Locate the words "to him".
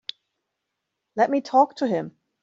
1.75-2.17